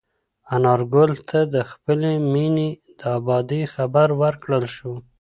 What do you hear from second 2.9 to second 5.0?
د ابادۍ خبر ورکړل شو.